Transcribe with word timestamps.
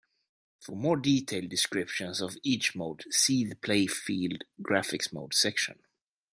For 0.59 0.75
more 0.75 0.97
detailed 0.97 1.49
descriptions 1.49 2.21
of 2.21 2.35
each 2.41 2.75
Mode 2.75 3.03
see 3.11 3.45
the 3.45 3.53
Playfield 3.53 4.41
Graphics 4.59 5.13
Modes 5.13 5.37
section. 5.37 5.77